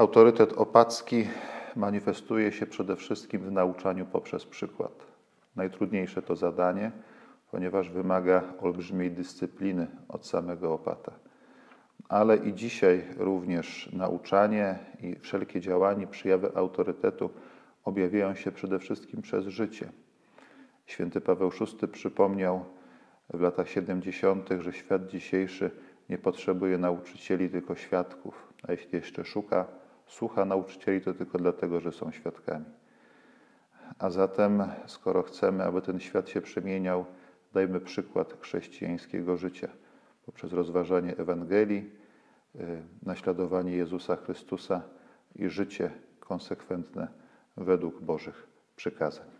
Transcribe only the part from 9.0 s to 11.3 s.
dyscypliny od samego opata.